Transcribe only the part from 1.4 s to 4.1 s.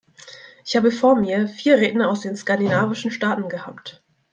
vier Redner aus den skandinavischen Staaten gehabt.